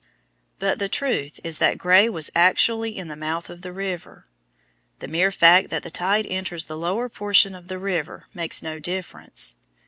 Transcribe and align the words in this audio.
But 0.57 0.79
the 0.79 0.89
truth 0.89 1.39
is 1.43 1.59
that 1.59 1.77
Gray 1.77 2.09
was 2.09 2.31
actually 2.33 2.97
in 2.97 3.07
the 3.07 3.15
mouth 3.15 3.51
of 3.51 3.61
the 3.61 3.71
river. 3.71 4.25
The 4.97 5.07
mere 5.07 5.31
fact 5.31 5.69
that 5.69 5.83
the 5.83 5.91
tide 5.91 6.25
enters 6.25 6.65
the 6.65 6.75
lower 6.75 7.07
portion 7.07 7.53
of 7.53 7.67
the 7.67 7.77
river 7.77 8.25
makes 8.33 8.63
no 8.63 8.79
difference. 8.79 9.57